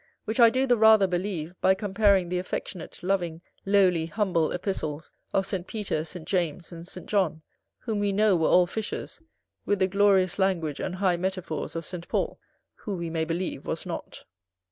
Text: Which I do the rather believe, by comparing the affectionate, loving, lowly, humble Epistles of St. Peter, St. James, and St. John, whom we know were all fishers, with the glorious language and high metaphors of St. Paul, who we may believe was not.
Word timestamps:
Which 0.25 0.39
I 0.39 0.49
do 0.49 0.65
the 0.65 0.77
rather 0.77 1.05
believe, 1.05 1.53
by 1.61 1.75
comparing 1.75 2.29
the 2.29 2.39
affectionate, 2.39 3.03
loving, 3.03 3.43
lowly, 3.67 4.07
humble 4.07 4.51
Epistles 4.51 5.11
of 5.31 5.45
St. 5.45 5.67
Peter, 5.67 6.03
St. 6.03 6.27
James, 6.27 6.71
and 6.71 6.87
St. 6.87 7.05
John, 7.05 7.43
whom 7.77 7.99
we 7.99 8.11
know 8.11 8.35
were 8.35 8.47
all 8.49 8.65
fishers, 8.65 9.21
with 9.63 9.77
the 9.77 9.85
glorious 9.87 10.39
language 10.39 10.79
and 10.79 10.95
high 10.95 11.17
metaphors 11.17 11.75
of 11.75 11.85
St. 11.85 12.07
Paul, 12.07 12.39
who 12.73 12.95
we 12.95 13.11
may 13.11 13.25
believe 13.25 13.67
was 13.67 13.85
not. 13.85 14.23